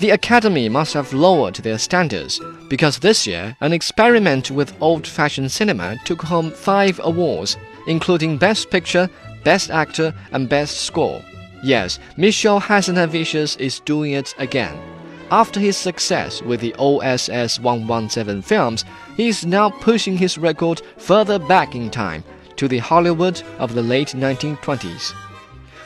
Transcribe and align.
The 0.00 0.10
Academy 0.10 0.68
must 0.68 0.92
have 0.94 1.12
lowered 1.12 1.54
their 1.56 1.78
standards 1.78 2.40
because 2.68 2.98
this 2.98 3.26
year 3.26 3.56
an 3.60 3.72
experiment 3.72 4.50
with 4.50 4.76
old 4.80 5.06
fashioned 5.06 5.52
cinema 5.52 5.96
took 6.04 6.20
home 6.20 6.50
five 6.50 7.00
awards, 7.02 7.56
including 7.86 8.36
Best 8.36 8.70
Picture, 8.70 9.08
Best 9.44 9.70
Actor, 9.70 10.12
and 10.32 10.48
Best 10.48 10.80
Score. 10.80 11.22
Yes, 11.62 12.00
Michel 12.16 12.60
Hazanavicius 12.60 13.58
is 13.60 13.80
doing 13.80 14.12
it 14.12 14.34
again. 14.38 14.76
After 15.30 15.60
his 15.60 15.76
success 15.76 16.42
with 16.42 16.60
the 16.60 16.74
OSS 16.78 17.60
117 17.60 18.42
films, 18.42 18.84
he 19.16 19.28
is 19.28 19.46
now 19.46 19.70
pushing 19.70 20.16
his 20.16 20.36
record 20.36 20.82
further 20.98 21.38
back 21.38 21.74
in 21.74 21.90
time 21.90 22.24
to 22.56 22.68
the 22.68 22.78
Hollywood 22.78 23.42
of 23.58 23.74
the 23.74 23.82
late 23.82 24.08
1920s. 24.08 25.14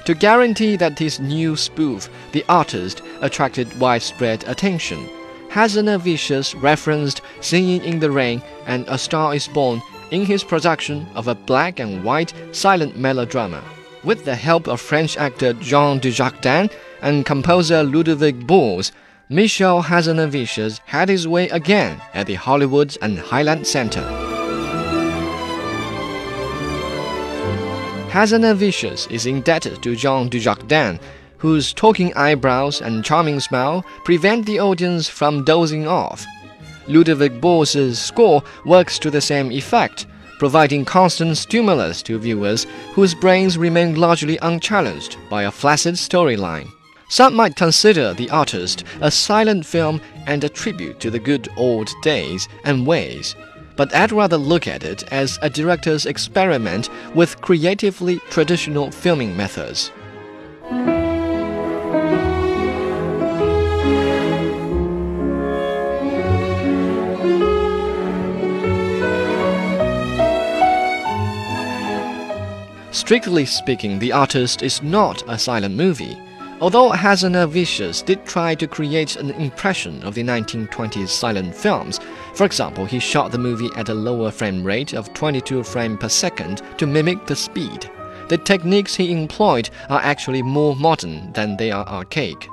To 0.08 0.14
guarantee 0.14 0.76
that 0.76 0.98
his 0.98 1.20
new 1.20 1.54
spoof, 1.54 2.08
The 2.32 2.42
Artist, 2.48 3.02
attracted 3.20 3.78
widespread 3.78 4.42
attention, 4.48 5.06
Hazanavicius 5.50 6.54
referenced 6.62 7.20
Singing 7.42 7.84
in 7.84 7.98
the 7.98 8.10
Rain 8.10 8.40
and 8.64 8.86
A 8.88 8.96
Star 8.96 9.34
is 9.34 9.48
Born 9.48 9.82
in 10.10 10.24
his 10.24 10.42
production 10.42 11.06
of 11.14 11.28
a 11.28 11.34
black 11.34 11.78
and 11.78 12.02
white 12.02 12.32
silent 12.52 12.96
melodrama. 12.96 13.62
With 14.02 14.24
the 14.24 14.34
help 14.34 14.66
of 14.66 14.80
French 14.80 15.18
actor 15.18 15.52
Jean 15.52 16.00
Dujardin 16.00 16.70
and 17.02 17.26
composer 17.26 17.82
Ludovic 17.82 18.46
Bource, 18.46 18.92
Michel 19.28 19.82
Hazanavicius 19.82 20.80
had 20.86 21.10
his 21.10 21.28
way 21.28 21.50
again 21.50 22.00
at 22.14 22.26
the 22.26 22.36
Hollywood 22.36 22.96
and 23.02 23.18
Highland 23.18 23.66
Center. 23.66 24.27
Hazanavicius 28.18 29.08
is 29.12 29.26
indebted 29.26 29.80
to 29.80 29.94
Jean 29.94 30.28
Dujardin, 30.28 30.98
whose 31.36 31.72
talking 31.72 32.12
eyebrows 32.14 32.80
and 32.80 33.04
charming 33.04 33.38
smile 33.38 33.86
prevent 34.02 34.44
the 34.44 34.58
audience 34.58 35.08
from 35.08 35.44
dozing 35.44 35.86
off. 35.86 36.26
Ludovic 36.88 37.40
Bource' 37.40 37.96
score 37.96 38.42
works 38.64 38.98
to 38.98 39.10
the 39.12 39.20
same 39.20 39.52
effect, 39.52 40.06
providing 40.40 40.84
constant 40.84 41.36
stimulus 41.36 42.02
to 42.02 42.18
viewers 42.18 42.66
whose 42.92 43.14
brains 43.14 43.56
remain 43.56 43.94
largely 43.94 44.36
unchallenged 44.42 45.16
by 45.30 45.44
a 45.44 45.52
flaccid 45.52 45.94
storyline. 45.94 46.68
Some 47.08 47.36
might 47.36 47.54
consider 47.54 48.14
The 48.14 48.30
Artist 48.30 48.82
a 49.00 49.12
silent 49.12 49.64
film 49.64 50.00
and 50.26 50.42
a 50.42 50.48
tribute 50.48 50.98
to 50.98 51.10
the 51.12 51.20
good 51.20 51.48
old 51.56 51.88
days 52.02 52.48
and 52.64 52.84
ways 52.84 53.36
but 53.78 53.94
I'd 53.94 54.10
rather 54.10 54.36
look 54.36 54.66
at 54.66 54.82
it 54.82 55.10
as 55.12 55.38
a 55.40 55.48
director's 55.48 56.04
experiment 56.04 56.90
with 57.14 57.40
creatively 57.40 58.18
traditional 58.28 58.90
filming 58.90 59.36
methods. 59.36 59.92
Strictly 72.90 73.46
speaking, 73.46 74.00
The 74.00 74.10
Artist 74.10 74.62
is 74.62 74.82
not 74.82 75.22
a 75.28 75.38
silent 75.38 75.76
movie. 75.76 76.18
Although 76.60 76.90
Hazanavicius 76.90 78.04
did 78.04 78.26
try 78.26 78.56
to 78.56 78.66
create 78.66 79.14
an 79.14 79.30
impression 79.30 80.02
of 80.02 80.14
the 80.14 80.24
1920s 80.24 81.08
silent 81.08 81.54
films, 81.54 82.00
for 82.38 82.44
example, 82.44 82.84
he 82.84 83.00
shot 83.00 83.32
the 83.32 83.36
movie 83.38 83.68
at 83.74 83.88
a 83.88 83.94
lower 83.94 84.30
frame 84.30 84.62
rate 84.62 84.92
of 84.92 85.12
22 85.12 85.64
frames 85.64 85.98
per 85.98 86.08
second 86.08 86.62
to 86.76 86.86
mimic 86.86 87.26
the 87.26 87.34
speed. 87.34 87.90
The 88.28 88.38
techniques 88.38 88.94
he 88.94 89.10
employed 89.10 89.70
are 89.90 90.00
actually 90.00 90.42
more 90.42 90.76
modern 90.76 91.32
than 91.32 91.56
they 91.56 91.72
are 91.72 91.84
archaic. 91.88 92.46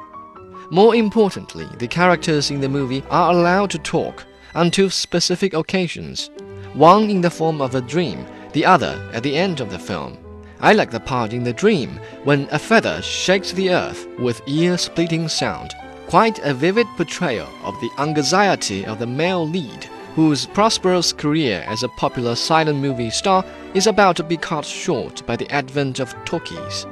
More 0.72 0.96
importantly, 0.96 1.68
the 1.78 1.88
characters 1.88 2.50
in 2.50 2.62
the 2.62 2.68
movie 2.68 3.04
are 3.12 3.32
allowed 3.32 3.70
to 3.72 3.78
talk 3.78 4.26
on 4.56 4.72
two 4.72 4.90
specific 4.90 5.54
occasions, 5.54 6.32
one 6.74 7.12
in 7.12 7.22
the 7.22 7.30
form 7.30 7.62
of 7.62 7.76
a 7.76 7.82
dream, 7.82 8.26
the 8.54 8.66
other 8.66 9.08
at 9.14 9.22
the 9.22 9.38
end 9.38 9.60
of 9.60 9.70
the 9.70 9.78
film. 9.78 10.18
I 10.62 10.74
like 10.74 10.90
the 10.90 11.00
part 11.00 11.32
in 11.32 11.44
the 11.44 11.54
dream 11.54 12.00
when 12.24 12.48
a 12.52 12.58
feather 12.58 13.04
shakes 13.04 13.52
the 13.52 13.70
earth 13.70 14.08
with 14.18 14.42
ear 14.48 14.80
splitting 14.80 15.28
sound. 15.28 15.76
Quite 16.08 16.40
a 16.40 16.54
vivid 16.54 16.88
portrayal 16.98 17.50
of 17.64 17.80
the 17.82 17.90
anxiety 17.98 18.86
of 18.86 19.00
the 19.00 19.08
male 19.08 19.48
lead, 19.48 19.86
whose 20.16 20.46
prosperous 20.46 21.12
career 21.12 21.64
as 21.68 21.82
a 21.82 21.90
popular 21.90 22.36
silent 22.36 22.80
movie 22.80 23.10
star 23.10 23.44
is 23.74 23.88
about 23.88 24.16
to 24.18 24.24
be 24.24 24.38
cut 24.38 24.66
short 24.66 25.26
by 25.26 25.36
the 25.36 25.50
advent 25.52 26.00
of 26.00 26.16
talkies. 26.24 26.86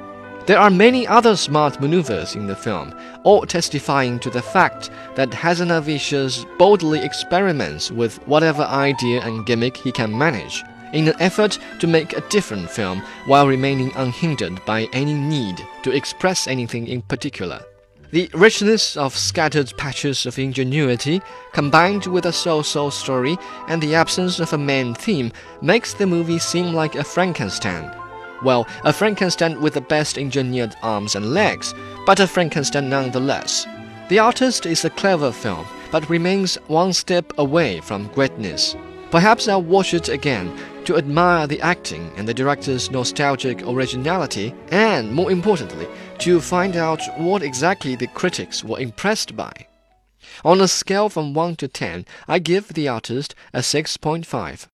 There 0.46 0.60
are 0.60 0.70
many 0.70 1.08
other 1.08 1.38
smart 1.38 1.80
maneuvers 1.80 2.36
in 2.36 2.48
the 2.48 2.56
film, 2.56 2.94
all 3.24 3.46
testifying 3.46 4.20
to 4.20 4.30
the 4.30 4.42
fact 4.42 4.90
that 5.16 5.30
Hazanavicius 5.30 6.46
boldly 6.58 7.00
experiments 7.00 7.92
with 7.92 8.18
whatever 8.28 8.64
idea 8.64 9.22
and 9.22 9.46
gimmick 9.46 9.78
he 9.78 9.92
can 9.92 10.18
manage 10.18 10.64
in 10.92 11.08
an 11.08 11.16
effort 11.20 11.60
to 11.80 11.88
make 11.88 12.14
a 12.14 12.28
different 12.30 12.70
film 12.70 13.02
while 13.26 13.48
remaining 13.48 13.92
unhindered 13.96 14.64
by 14.66 14.88
any 14.92 15.14
need 15.14 15.66
to 15.84 15.92
express 15.92 16.48
anything 16.48 16.88
in 16.88 17.02
particular. 17.04 17.62
The 18.14 18.30
richness 18.36 18.96
of 18.96 19.18
scattered 19.18 19.76
patches 19.76 20.28
of 20.28 20.38
ingenuity, 20.38 21.20
combined 21.52 22.06
with 22.06 22.28
a 22.28 22.32
so-so 22.32 22.92
story 22.92 23.40
and 23.68 23.82
the 23.82 23.96
absence 23.96 24.40
of 24.40 24.54
a 24.54 24.58
main 24.60 24.94
theme, 24.94 25.32
makes 25.64 25.96
the 25.96 26.06
movie 26.06 26.38
seem 26.38 26.76
like 26.76 26.94
a 26.94 27.04
Frankenstein. 27.04 27.92
Well, 28.44 28.68
a 28.84 28.94
Frankenstein 28.94 29.60
with 29.62 29.74
the 29.74 29.82
best 29.82 30.20
engineered 30.20 30.76
arms 30.84 31.16
and 31.16 31.34
legs, 31.34 31.74
but 32.06 32.20
a 32.20 32.28
Frankenstein 32.28 32.88
nonetheless. 32.88 33.66
The 34.10 34.20
Artist 34.20 34.68
is 34.68 34.86
a 34.86 34.92
clever 34.92 35.32
film, 35.32 35.66
but 35.90 36.08
remains 36.08 36.58
one 36.68 36.94
step 36.94 37.34
away 37.40 37.80
from 37.82 38.10
greatness. 38.10 38.76
Perhaps 39.10 39.48
I'll 39.48 39.64
watch 39.64 39.96
it 39.96 40.10
again 40.10 40.56
to 40.86 40.98
admire 40.98 41.48
the 41.48 41.62
acting 41.62 42.12
and 42.16 42.28
the 42.28 42.34
director's 42.34 42.92
nostalgic 42.92 43.62
originality, 43.64 44.54
and 44.70 45.12
more 45.12 45.32
importantly, 45.32 45.88
to 46.20 46.40
find 46.40 46.76
out 46.76 47.02
what 47.18 47.44
exactly 47.44 47.96
the 47.96 48.08
critics 48.08 48.64
were 48.64 48.80
impressed 48.80 49.36
by. 49.36 49.54
On 50.44 50.62
a 50.62 50.68
scale 50.68 51.10
from 51.10 51.34
1 51.34 51.56
to 51.58 51.68
10, 51.68 52.06
I 52.28 52.40
give 52.40 52.70
the 52.70 52.88
artist 52.88 53.36
a 53.54 53.60
6.5. 53.60 54.60